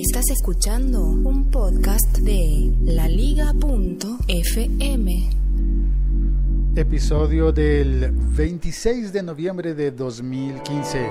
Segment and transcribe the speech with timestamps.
[0.00, 3.50] Estás escuchando un podcast de laliga.fm.
[6.76, 11.04] Episodio del 26 de noviembre de 2015.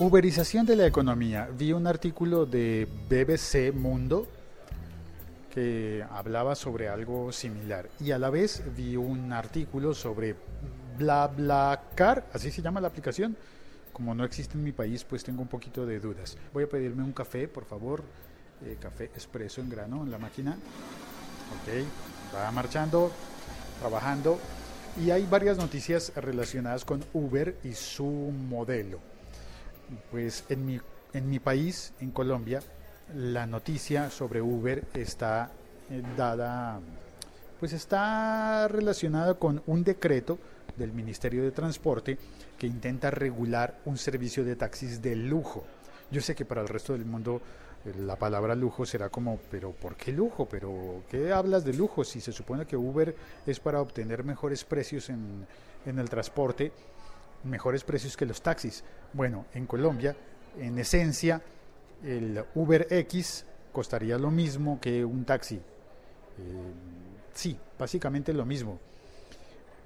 [0.00, 1.48] Uberización de la economía.
[1.56, 4.26] Vi un artículo de BBC Mundo
[5.54, 10.34] que hablaba sobre algo similar y a la vez vi un artículo sobre
[11.00, 13.36] BlaBlaCar, así se llama la aplicación.
[13.92, 16.36] Como no existe en mi país, pues tengo un poquito de dudas.
[16.52, 18.02] Voy a pedirme un café, por favor.
[18.64, 20.52] Eh, café expreso en grano en la máquina.
[20.52, 21.86] Ok,
[22.34, 23.10] va marchando,
[23.80, 24.38] trabajando.
[25.02, 28.98] Y hay varias noticias relacionadas con Uber y su modelo.
[30.10, 30.80] Pues en mi,
[31.12, 32.60] en mi país, en Colombia,
[33.14, 35.50] la noticia sobre Uber está
[35.90, 36.78] eh, dada,
[37.58, 40.38] pues está relacionada con un decreto
[40.80, 42.18] del Ministerio de Transporte
[42.58, 45.64] que intenta regular un servicio de taxis de lujo.
[46.10, 47.40] Yo sé que para el resto del mundo
[47.84, 50.48] eh, la palabra lujo será como, pero ¿por qué lujo?
[50.48, 52.02] ¿Pero qué hablas de lujo?
[52.02, 53.14] Si se supone que Uber
[53.46, 55.46] es para obtener mejores precios en,
[55.86, 56.72] en el transporte,
[57.44, 58.82] mejores precios que los taxis.
[59.12, 60.16] Bueno, en Colombia,
[60.58, 61.40] en esencia,
[62.02, 65.56] el Uber X costaría lo mismo que un taxi.
[65.56, 65.60] Eh,
[67.32, 68.78] sí, básicamente lo mismo.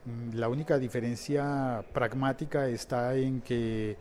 [0.05, 3.97] Mm, la única diferencia pragmática está en que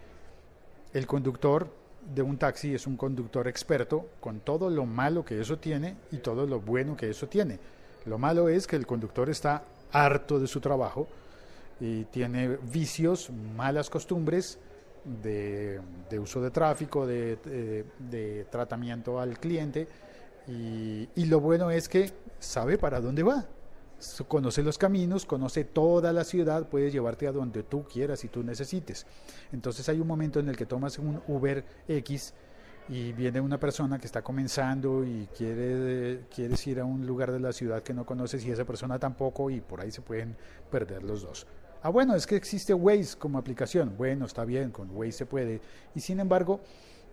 [0.93, 1.67] el conductor
[2.13, 6.17] de un taxi es un conductor experto con todo lo malo que eso tiene y
[6.17, 7.59] todo lo bueno que eso tiene.
[8.05, 11.07] Lo malo es que el conductor está harto de su trabajo
[11.79, 14.59] y tiene vicios, malas costumbres,
[15.05, 15.81] de,
[16.19, 19.87] uso de tráfico, de, tratamiento al cliente.
[20.47, 23.45] Y, y, lo bueno es que sabe para dónde va.
[24.27, 28.43] Conoce los caminos, conoce toda la ciudad, puede llevarte a donde tú quieras y tú
[28.43, 29.05] necesites.
[29.51, 32.33] Entonces hay un momento en el que tomas un Uber X
[32.89, 37.39] y viene una persona que está comenzando y quiere quieres ir a un lugar de
[37.39, 40.35] la ciudad que no conoces y esa persona tampoco y por ahí se pueden
[40.69, 41.47] perder los dos.
[41.81, 43.95] Ah, bueno, es que existe Waze como aplicación.
[43.97, 45.59] Bueno, está bien, con Waze se puede.
[45.93, 46.61] Y sin embargo,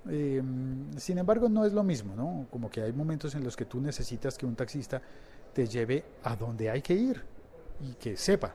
[0.08, 2.46] em, sin embargo, no es lo mismo, ¿no?
[2.50, 5.02] Como que hay momentos en los que tú necesitas que un taxista
[5.52, 7.22] te lleve a donde hay que ir
[7.80, 8.52] y que sepa.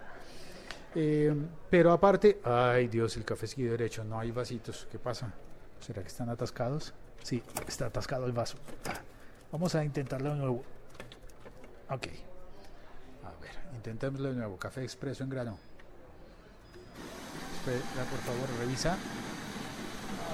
[0.94, 4.88] Em, pero aparte, ay Dios, el café sigue derecho, no hay vasitos.
[4.92, 5.34] ¿Qué pasa?
[5.80, 6.94] ¿Será que están atascados?
[7.24, 8.58] Sí, está atascado el vaso.
[9.52, 10.64] Vamos a intentarlo de nuevo.
[11.90, 12.08] Ok.
[13.24, 14.58] A ver, intentémoslo de nuevo.
[14.58, 15.58] Café expreso en grano
[17.66, 18.96] por favor, revisa.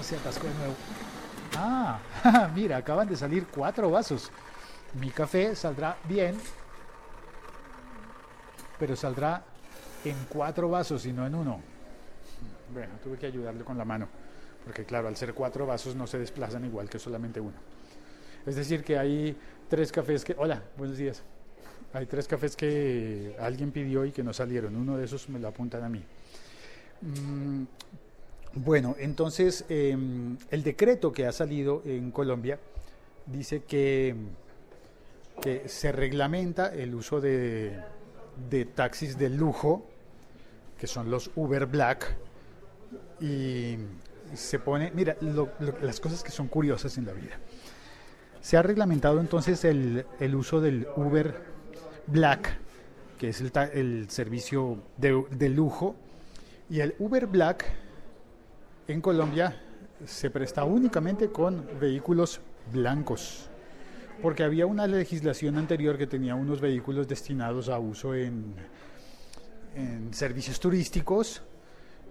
[0.02, 0.76] se atascó de nuevo.
[1.56, 2.00] Ah,
[2.56, 4.32] mira, acaban de salir cuatro vasos.
[5.00, 6.36] Mi café saldrá bien,
[8.78, 9.44] pero saldrá
[10.04, 11.62] en cuatro vasos y no en uno.
[12.74, 14.08] Bueno, tuve que ayudarle con la mano,
[14.66, 17.58] porque claro, al ser cuatro vasos no se desplazan igual que solamente uno.
[18.46, 19.38] Es decir, que hay
[19.70, 20.36] tres cafés que...
[20.38, 21.24] Hola, buenos días.
[21.94, 24.76] Hay tres cafés que alguien pidió y que no salieron.
[24.76, 26.04] Uno de esos me lo apuntan a mí.
[27.02, 27.64] Mm,
[28.54, 32.60] bueno, entonces em, el decreto que ha salido en Colombia
[33.26, 34.16] dice que,
[35.42, 37.80] que se reglamenta el uso de,
[38.50, 39.86] de, taxis de lujo,
[40.78, 42.16] que son los Uber Black,
[43.20, 43.78] y
[44.34, 45.18] se pone, mira,
[45.82, 47.38] las cosas que son curiosas en la vida.
[48.40, 51.36] Se ha reglamentado entonces el, el uso del Uber
[52.08, 52.58] Black,
[53.18, 55.96] que es el, el servicio de, de lujo,
[56.70, 57.66] y el Uber Black
[58.88, 59.62] en Colombia
[60.06, 62.42] se presta únicamente con vehículos
[62.72, 63.51] blancos,
[64.22, 68.56] porque había una legislación anterior que tenía unos vehículos destinados a uso en,
[70.12, 71.42] servicios turísticos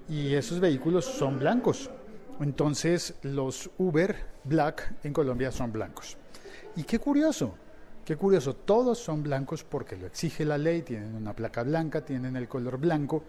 [0.09, 1.91] y esos vehículos son blancos.
[2.41, 6.17] Entonces los Uber Black en Colombia son blancos.
[6.77, 7.55] Y qué curioso,
[8.05, 12.35] qué curioso, todos son blancos porque lo exige la ley, tienen una placa blanca, tienen
[12.37, 13.23] el color blanco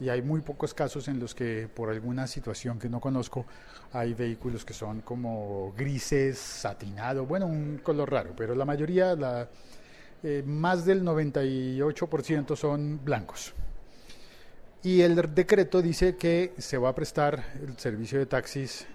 [0.00, 3.44] y hay muy pocos casos en los que por alguna situación que no conozco
[3.92, 9.16] hay vehículos que son como grises, satinado, bueno, un color raro, pero la mayoría,
[10.22, 13.52] eh, más del 98% son blancos.
[14.82, 18.86] Y el decreto dice que se va a prestar el servicio de taxis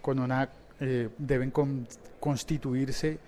[0.00, 0.48] con una,
[0.78, 1.52] eh, deben
[2.20, 3.18] constituirse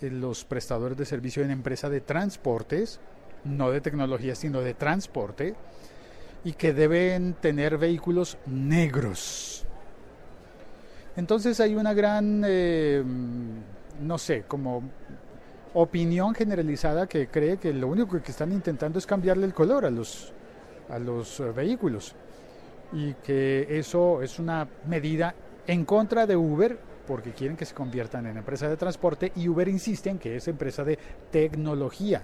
[0.00, 2.98] eh, los prestadores de servicio en empresa de transportes,
[3.44, 5.54] no de tecnología, sino de transporte,
[6.44, 9.64] y que deben tener vehículos negros.
[11.16, 13.02] Entonces hay una gran, eh,
[14.00, 14.82] no sé, como
[15.74, 19.90] opinión generalizada que cree que lo único que están intentando es cambiarle el color a
[19.90, 20.32] los,
[20.88, 22.14] a los eh, vehículos.
[22.92, 25.34] y que eso es una medida
[25.66, 29.66] en contra de Uber porque quieren que se conviertan en empresa de transporte y Uber
[29.68, 30.98] insiste en que es empresa de
[31.30, 32.22] tecnología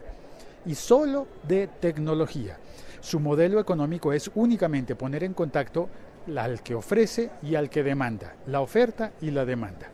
[0.67, 2.59] y solo de tecnología.
[3.01, 5.89] Su modelo económico es únicamente poner en contacto
[6.37, 9.89] al que ofrece y al que demanda, la oferta y la demanda.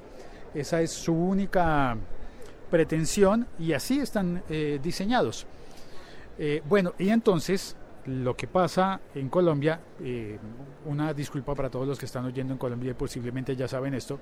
[0.55, 1.97] Esa es su única
[2.71, 5.47] pretensión y así están eh, diseñados.
[6.39, 7.77] Eh, bueno, y entonces
[8.07, 10.39] lo que pasa en Colombia, eh,
[10.85, 14.21] una disculpa para todos los que están oyendo en Colombia y posiblemente ya saben esto,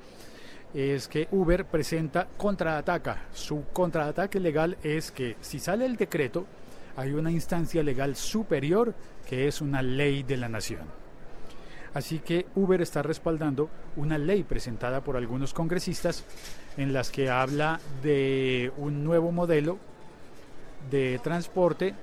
[0.72, 3.26] es que Uber presenta contraataca.
[3.32, 6.46] Su contraataque legal es que si sale el decreto,
[6.96, 8.94] hay una instancia legal superior
[9.28, 10.82] que es una ley de la nación.
[11.94, 16.24] Así que Uber está respaldando una ley presentada por algunos congresistas
[16.76, 19.78] en las que habla de un nuevo modelo
[20.90, 21.94] de transporte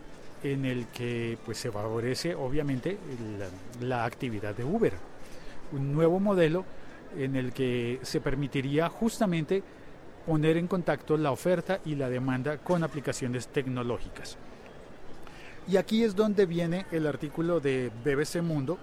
[0.44, 2.98] en el que pues se favorece obviamente
[3.38, 4.94] la, la actividad de Uber.
[5.74, 6.66] Un nuevo modelo
[7.18, 9.64] en el que se permitiría justamente
[10.26, 14.38] poner en contacto la oferta y la demanda con aplicaciones tecnológicas.
[15.68, 18.78] Y aquí es donde viene el artículo de BBC Mundo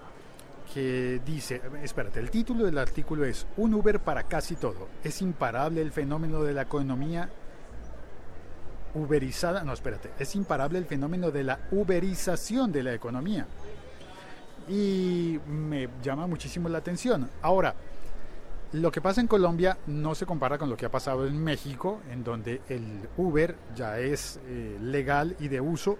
[0.73, 4.87] que dice, espérate, el título del artículo es Un Uber para casi todo.
[5.03, 7.29] Es imparable el fenómeno de la economía
[8.93, 13.47] uberizada, no, espérate, es imparable el fenómeno de la uberización de la economía.
[14.67, 17.29] Y me llama muchísimo la atención.
[17.41, 17.73] Ahora,
[18.73, 22.01] lo que pasa en Colombia no se compara con lo que ha pasado en México,
[22.11, 25.97] en donde el Uber ya es eh, legal y de uso.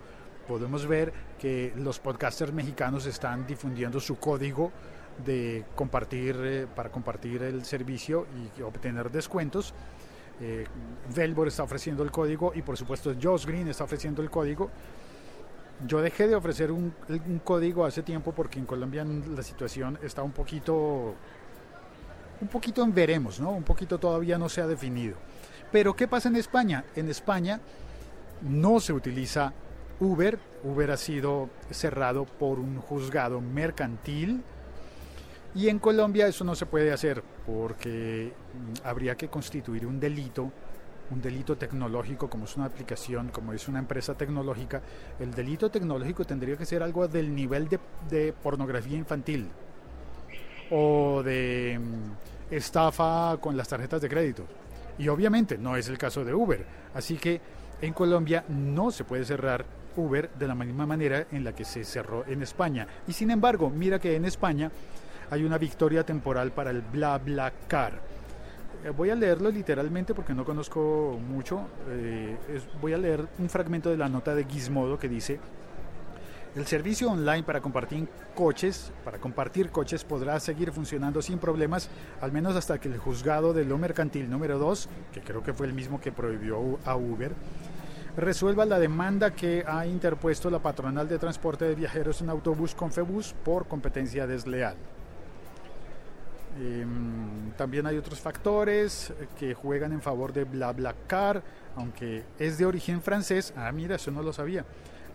[0.47, 4.71] Podemos ver que los podcasters mexicanos están difundiendo su código
[5.25, 8.27] de compartir eh, para compartir el servicio
[8.57, 9.73] y obtener descuentos.
[10.41, 10.65] Eh,
[11.13, 14.69] Velbor está ofreciendo el código y por supuesto Josh Green está ofreciendo el código.
[15.87, 20.23] Yo dejé de ofrecer un, un código hace tiempo porque en Colombia la situación está
[20.23, 21.15] un poquito
[22.41, 23.51] un poquito en veremos, ¿no?
[23.51, 25.15] Un poquito todavía no se ha definido.
[25.71, 26.85] Pero ¿qué pasa en España?
[26.95, 27.59] En España
[28.41, 29.53] no se utiliza
[29.99, 30.39] Uber.
[30.63, 34.43] Uber ha sido cerrado por un juzgado mercantil.
[35.55, 40.51] Y en Colombia eso no se puede hacer porque mm, habría que constituir un delito,
[41.09, 44.81] un delito tecnológico, como es una aplicación, como es una empresa tecnológica.
[45.19, 47.79] El delito tecnológico tendría que ser algo del nivel de,
[48.09, 49.47] de pornografía infantil
[50.69, 54.45] o de mm, estafa con las tarjetas de crédito.
[54.99, 56.65] Y obviamente no es el caso de Uber.
[56.93, 57.41] Así que
[57.81, 59.65] en Colombia no se puede cerrar
[59.95, 62.87] Uber de la misma manera en la que se cerró en España.
[63.07, 64.71] Y sin embargo, mira que en España
[65.29, 67.99] hay una victoria temporal para el BlaBlaCar.
[68.83, 71.67] Eh, voy a leerlo literalmente porque no conozco mucho.
[71.89, 72.37] Eh,
[72.81, 75.39] voy a leer un fragmento de la nota de Gizmodo que dice
[76.55, 81.89] el servicio online para compartir coches, para compartir coches podrá seguir funcionando sin problemas,
[82.21, 85.67] al menos hasta que el juzgado de lo mercantil número 2, que creo que fue
[85.67, 87.33] el mismo que prohibió a Uber,
[88.17, 93.35] resuelva la demanda que ha interpuesto la patronal de transporte de viajeros en autobús Confebus
[93.45, 94.75] por competencia desleal.
[96.59, 101.41] Em, también hay otros factores que juegan en favor de BlaBlaCar,
[101.75, 103.53] aunque es de origen francés.
[103.55, 104.65] Ah, mira, eso no lo sabía.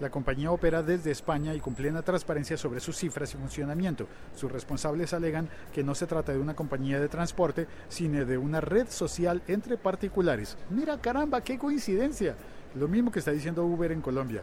[0.00, 4.08] La compañía opera desde España y con plena transparencia sobre sus cifras y funcionamiento.
[4.34, 8.60] Sus responsables alegan que no se trata de una compañía de transporte, sino de una
[8.60, 10.56] red social entre particulares.
[10.70, 12.34] Mira, caramba, qué coincidencia.
[12.74, 14.42] Lo mismo que está diciendo Uber en Colombia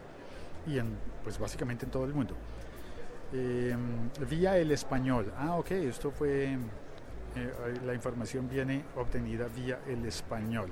[0.66, 2.34] y en, pues básicamente en todo el mundo.
[3.32, 5.32] Em, vía el español.
[5.36, 6.56] Ah, ok, esto fue,
[7.34, 10.70] eh, la información viene obtenida vía el español.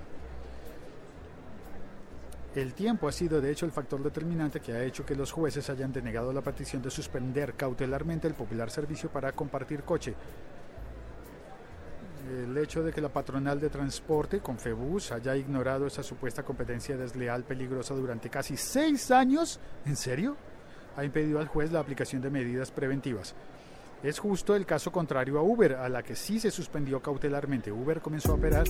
[2.54, 5.70] El tiempo ha sido de hecho el factor determinante que ha hecho que los jueces
[5.70, 10.14] hayan denegado la petición de suspender cautelarmente el popular servicio para compartir coche.
[12.28, 17.44] El hecho de que la patronal de transporte, Confebus, haya ignorado esa supuesta competencia desleal
[17.44, 20.36] peligrosa durante casi seis años, ¿en serio?
[20.96, 23.34] Ha impedido al juez la aplicación de medidas preventivas.
[24.02, 27.70] Es justo el caso contrario a Uber, a la que sí se suspendió cautelarmente.
[27.70, 28.64] Uber comenzó a operar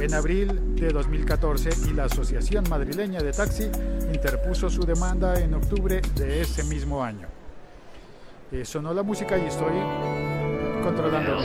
[0.00, 3.64] en abril de 2014 y la Asociación Madrileña de Taxi
[4.12, 7.26] interpuso su demanda en octubre de ese mismo año.
[8.52, 9.72] Eh, sonó la música y estoy
[10.84, 11.40] controlando.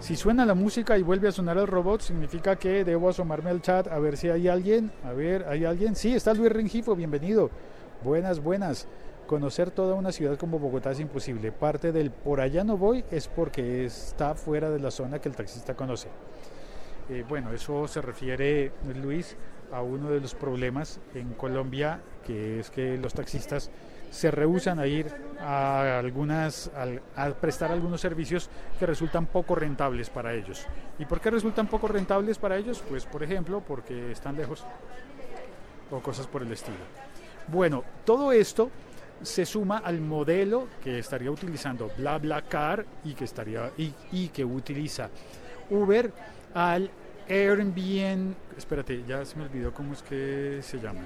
[0.00, 3.62] Si suena la música y vuelve a sonar el robot, significa que debo asomarme al
[3.62, 4.92] chat a ver si hay alguien.
[5.06, 5.96] A ver, ¿hay alguien?
[5.96, 7.50] Sí, está Luis Rengifo, bienvenido.
[8.04, 8.86] Buenas, buenas.
[9.26, 11.50] Conocer toda una ciudad como Bogotá es imposible.
[11.50, 15.34] Parte del por allá no voy es porque está fuera de la zona que el
[15.34, 16.08] taxista conoce.
[17.08, 18.70] Eh, bueno, eso se refiere,
[19.02, 19.36] Luis,
[19.72, 23.70] a uno de los problemas en Colombia, que es que los taxistas
[24.10, 26.70] se rehusan a ir a algunas
[27.16, 30.66] a prestar algunos servicios que resultan poco rentables para ellos.
[31.00, 32.82] ¿Y por qué resultan poco rentables para ellos?
[32.88, 34.64] Pues por ejemplo, porque están lejos
[35.90, 36.78] o cosas por el estilo.
[37.48, 38.70] Bueno, todo esto
[39.22, 45.08] se suma al modelo que estaría utilizando BlaBlaCar y que estaría y, que utiliza
[45.70, 46.12] Uber
[46.54, 46.90] al
[47.28, 51.00] Airbnb, espérate, ya se me olvidó cómo es que se llama.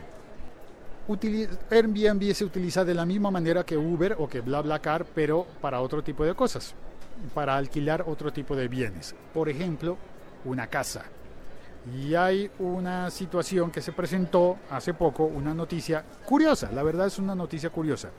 [1.71, 6.03] Airbnb se utiliza de la misma manera que Uber o que BlaBlaCar, pero para otro
[6.03, 6.75] tipo de cosas,
[7.35, 9.15] para alquilar otro tipo de bienes.
[9.33, 9.97] Por ejemplo,
[10.45, 11.05] una casa.
[11.95, 17.19] Y hay una situación que se presentó hace poco, una noticia curiosa, la verdad es
[17.19, 18.11] una noticia curiosa,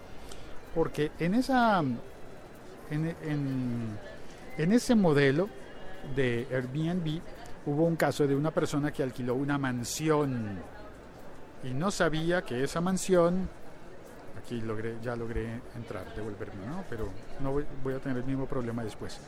[0.74, 1.80] porque en, esa,
[2.90, 3.16] en,
[4.58, 5.48] en ese modelo
[6.16, 7.22] de Airbnb
[7.66, 10.60] hubo un caso de una persona que alquiló una mansión
[11.64, 13.48] y no sabía que esa mansión,
[14.40, 16.84] aquí logré, ya logré entrar, devolverme, ¿no?
[16.90, 19.20] Pero no voy, voy a tener el mismo problema después.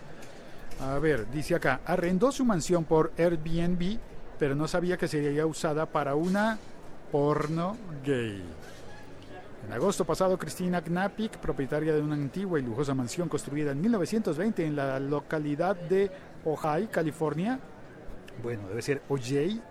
[0.81, 3.99] A ver, dice acá, arrendó su mansión por Airbnb
[4.39, 6.57] pero no sabía que sería usada para una
[7.11, 8.43] porno gay.
[9.65, 14.65] En agosto pasado, Cristina Knapik, propietaria de una antigua y lujosa mansión construida en 1920
[14.65, 16.11] en la localidad de
[16.43, 17.59] Ojai, California,
[18.41, 19.61] bueno, debe ser Ojai,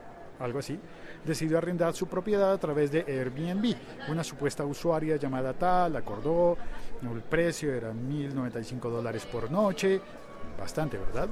[0.41, 0.79] algo así,
[1.25, 3.75] decidió arrendar su propiedad a través de Airbnb.
[4.09, 6.57] Una supuesta usuaria llamada Tal acordó,
[7.03, 10.01] el precio era 1.095 dólares por noche,
[10.59, 11.29] bastante, ¿verdad?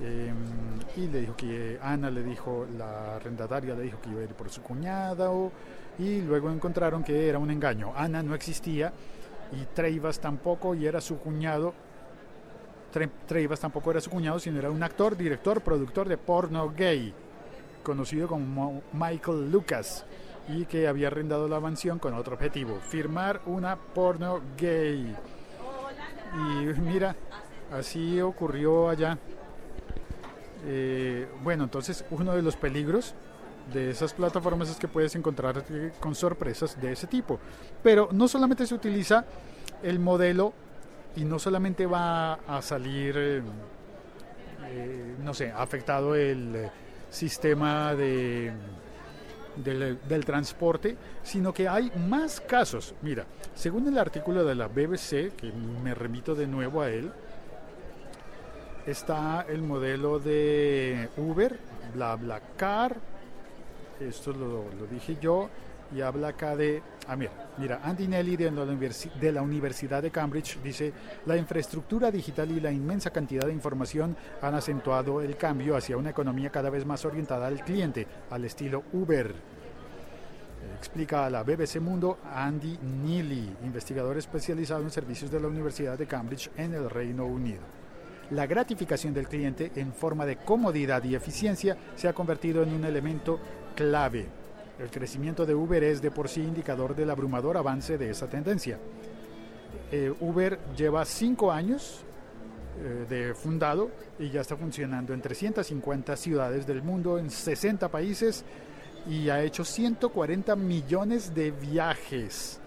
[0.00, 0.34] Em,
[0.96, 4.34] y le dijo que Ana le dijo, la arrendataria le dijo que iba a ir
[4.34, 5.50] por su cuñado
[5.98, 7.92] y luego encontraron que era un engaño.
[7.96, 8.92] Ana no existía
[9.52, 11.74] y Treivas tampoco y era su cuñado.
[13.26, 17.14] Treivas tampoco era su cuñado, sino era un actor, director, productor de porno gay,
[17.82, 20.04] conocido como Michael Lucas,
[20.48, 25.16] y que había arrendado la mansión con otro objetivo, firmar una porno gay.
[26.34, 27.16] Y mira,
[27.72, 29.18] así ocurrió allá.
[30.64, 33.14] Eh, bueno, entonces uno de los peligros
[33.72, 35.64] de esas plataformas es que puedes encontrar
[36.00, 37.38] con sorpresas de ese tipo.
[37.82, 39.24] Pero no solamente se utiliza
[39.82, 40.52] el modelo
[41.16, 43.42] y no solamente va a salir, eh,
[44.66, 46.70] eh, no sé, afectado el
[47.10, 48.52] sistema de,
[49.56, 52.94] del, transporte, sino que hay más casos.
[53.02, 55.52] Mira, según el artículo de la BBC, que
[55.82, 57.12] me remito de nuevo a él,
[58.86, 61.58] está el modelo de Uber,
[61.94, 62.96] BlaBlaCar,
[64.00, 65.48] esto lo, dije yo,
[65.94, 70.10] y habla acá de, ah mira, mira, Andy Nelly de la, de la Universidad de
[70.10, 70.92] Cambridge dice,
[71.26, 76.10] la infraestructura digital y la inmensa cantidad de información han acentuado el cambio hacia una
[76.10, 79.34] economía cada vez más orientada al cliente, al estilo Uber.
[80.78, 86.06] Explica a la BBC Mundo Andy Neely, investigador especializado en servicios de la Universidad de
[86.06, 87.81] Cambridge en el Reino Unido
[88.30, 92.84] la gratificación del cliente en forma de comodidad y eficiencia se ha convertido en un
[92.84, 93.38] elemento
[93.74, 94.26] clave.
[94.78, 98.78] El crecimiento de Uber es de por sí indicador del abrumador avance de esa tendencia.
[99.90, 102.04] Eh, Uber lleva cinco años
[102.80, 108.44] eh, de fundado y ya está funcionando en 350 ciudades del mundo, en 60 países
[109.06, 112.58] y ha hecho 140 millones de viajes.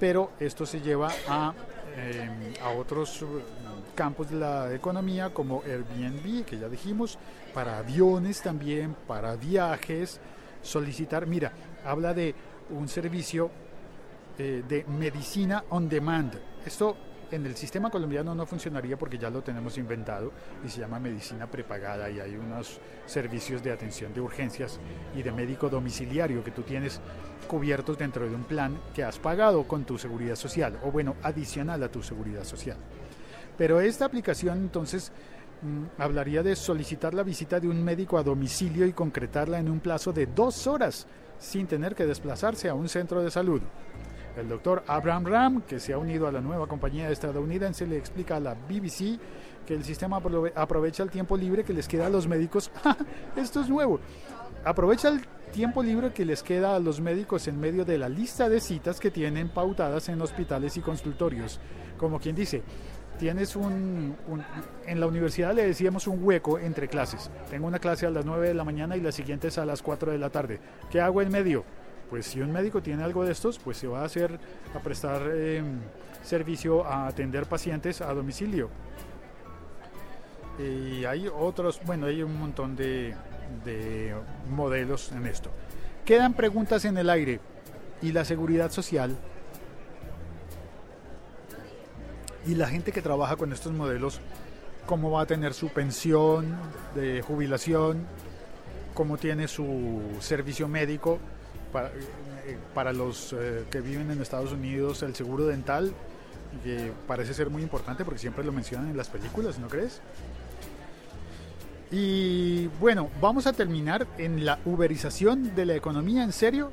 [0.00, 1.52] Pero esto se lleva a,
[1.96, 3.24] eh, a otros
[3.94, 7.18] campos de la economía como Airbnb, que ya dijimos,
[7.52, 10.20] para aviones también, para viajes,
[10.62, 11.52] solicitar, mira,
[11.84, 12.34] habla de
[12.70, 13.50] un servicio
[14.38, 16.34] eh, de medicina on demand.
[16.66, 16.96] Esto
[17.34, 20.32] en el sistema colombiano no funcionaría porque ya lo tenemos inventado
[20.64, 24.78] y se llama medicina prepagada y hay unos servicios de atención de urgencias
[25.16, 27.00] y de médico domiciliario que tú tienes
[27.48, 31.82] cubiertos dentro de un plan que has pagado con tu seguridad social o bueno, adicional
[31.82, 32.76] a tu seguridad social.
[33.58, 35.12] Pero esta aplicación entonces
[35.62, 39.80] mm, hablaría de solicitar la visita de un médico a domicilio y concretarla en un
[39.80, 41.06] plazo de dos horas
[41.38, 43.60] sin tener que desplazarse a un centro de salud.
[44.36, 48.36] El doctor Abraham Ram, que se ha unido a la nueva compañía estadounidense, le explica
[48.36, 49.18] a la BBC
[49.64, 50.20] que el sistema
[50.54, 52.70] aprovecha el tiempo libre que les queda a los médicos.
[53.36, 54.00] Esto es nuevo.
[54.64, 58.48] Aprovecha el tiempo libre que les queda a los médicos en medio de la lista
[58.48, 61.60] de citas que tienen pautadas en hospitales y consultorios.
[61.96, 62.62] Como quien dice,
[63.18, 64.16] tienes un,
[64.84, 67.30] en la universidad le decíamos un hueco entre clases.
[67.50, 69.80] Tengo una clase a las 9 de la mañana y la siguiente es a las
[69.80, 70.58] 4 de la tarde.
[70.90, 71.64] ¿Qué hago en medio?
[72.10, 74.38] Pues si un médico tiene algo de estos, pues se va a hacer
[74.74, 75.80] a prestar em,
[76.22, 78.68] servicio a atender pacientes a domicilio.
[80.58, 83.14] Y hay otros, bueno, hay un montón de,
[83.64, 84.14] de
[84.50, 85.50] modelos en esto.
[86.04, 87.40] Quedan preguntas en el aire.
[88.02, 89.16] ¿Y la seguridad social?
[92.46, 94.20] Y la gente que trabaja con estos modelos,
[94.84, 96.54] cómo va a tener su pensión
[96.94, 98.06] de jubilación,
[98.92, 101.18] cómo tiene su servicio médico
[101.74, 105.92] para, eh, para los eh, que viven en Estados Unidos, el seguro dental,
[106.62, 110.00] que parece ser muy importante porque siempre lo mencionan en las películas, ¿no crees?
[111.90, 116.70] Y bueno, vamos a terminar en la uberización de la economía, ¿en serio?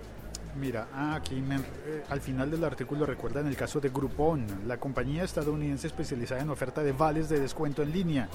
[0.60, 5.24] Mira, ah, aquí eh, al final del artículo recuerdan el caso de Groupon, la compañía
[5.24, 8.30] estadounidense especializada en oferta de vales de descuento en línea.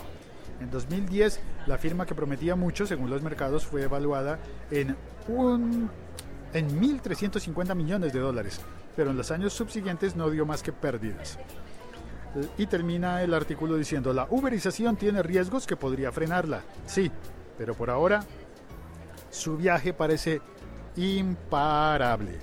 [0.60, 4.40] En 2010, la firma que prometía mucho, según los mercados, fue evaluada
[4.72, 4.96] en
[5.28, 5.90] un
[6.56, 8.60] en 1.350 millones de dólares,
[8.94, 11.38] pero en los años subsiguientes no dio más que pérdidas.
[12.56, 16.62] Y termina el artículo diciendo, la uberización tiene riesgos que podría frenarla.
[16.86, 17.10] Sí,
[17.58, 18.24] pero por ahora
[19.30, 20.40] su viaje parece
[20.96, 22.38] imparable.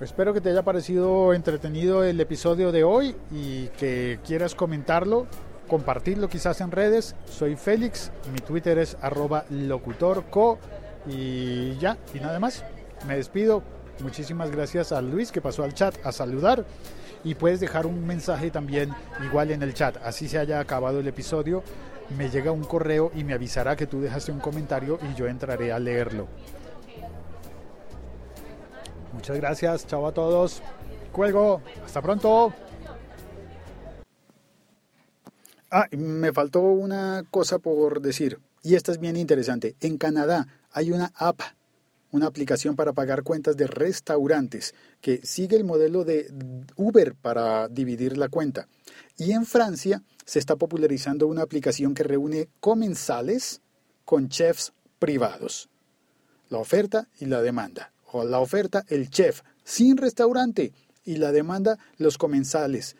[0.00, 5.26] Espero que te haya parecido entretenido el episodio de hoy y que quieras comentarlo,
[5.68, 7.14] compartirlo quizás en redes.
[7.26, 10.58] Soy Félix, mi Twitter es arroba locutorco
[11.06, 12.64] y ya, y nada más.
[13.06, 13.62] Me despido.
[14.00, 16.66] Muchísimas gracias a Luis que pasó al chat a saludar
[17.24, 18.92] y puedes dejar un mensaje también
[19.24, 19.96] igual en el chat.
[20.04, 21.62] Así se haya acabado el episodio,
[22.16, 25.72] me llega un correo y me avisará que tú dejaste un comentario y yo entraré
[25.72, 26.28] a leerlo.
[29.12, 30.62] Muchas gracias, chao a todos.
[31.10, 32.52] Cuelgo, hasta pronto.
[35.70, 39.74] Ah, me faltó una cosa por decir, y esta es bien interesante.
[39.80, 41.40] En Canadá hay una app
[42.12, 46.32] una aplicación para pagar cuentas de restaurantes que sigue el modelo de
[46.76, 48.68] Uber para dividir la cuenta.
[49.18, 53.60] Y en Francia se está popularizando una aplicación que reúne comensales
[54.04, 55.68] con chefs privados.
[56.48, 57.92] La oferta y la demanda.
[58.12, 60.72] O la oferta, el chef sin restaurante
[61.04, 62.96] y la demanda, los comensales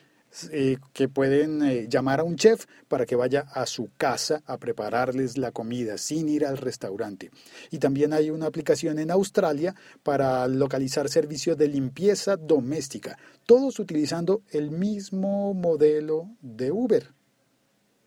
[0.50, 4.58] eh, que pueden eh, llamar a un chef para que vaya a su casa a
[4.58, 7.30] prepararles la comida sin ir al restaurante.
[7.70, 14.42] Y también hay una aplicación en Australia para localizar servicios de limpieza doméstica, todos utilizando
[14.50, 17.12] el mismo modelo de Uber.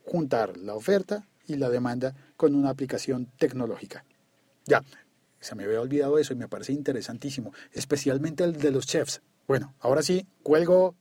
[0.06, 4.06] Juntar la oferta y la demanda con una aplicación tecnológica.
[4.66, 4.84] Ya,
[5.40, 9.22] se me había olvidado eso y me parece interesantísimo, especialmente el de los chefs.
[9.48, 10.96] Bueno, ahora sí, cuelgo.